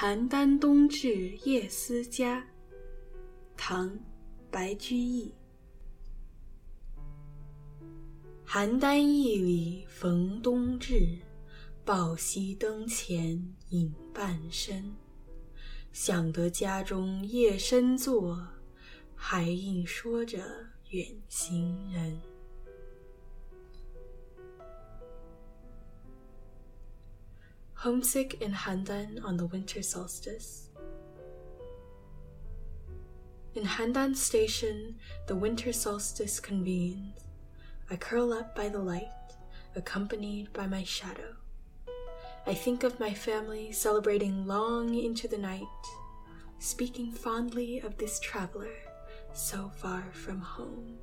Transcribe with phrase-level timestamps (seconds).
[0.00, 2.42] 邯郸冬至夜思家，
[3.54, 3.86] 唐·
[4.50, 5.34] 白居易。
[8.46, 11.18] 邯郸驿里逢冬至，
[11.84, 14.96] 抱膝灯前影半生。
[15.92, 18.42] 想得家中夜深坐，
[19.14, 20.38] 还应说着
[20.88, 22.18] 远行人。
[27.80, 30.68] Homesick in Handan on the winter solstice.
[33.54, 37.14] In Handan station, the winter solstice convenes.
[37.90, 39.08] I curl up by the light,
[39.74, 41.36] accompanied by my shadow.
[42.46, 45.86] I think of my family celebrating long into the night,
[46.58, 48.76] speaking fondly of this traveler
[49.32, 50.98] so far from home.